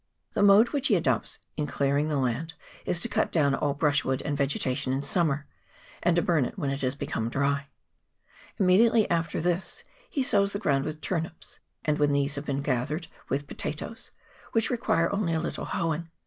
[0.33, 2.55] The mode which he adopts in clearing the land
[2.87, 5.45] is to cut down all brush wood and vegetation in summer,
[6.01, 7.67] and to burn it when it has become dry.
[8.57, 13.05] Immediately after this he sows the ground with turnips, and when these have been gathered,
[13.29, 14.09] with potatoes,
[14.53, 16.09] which require only a little hoeing.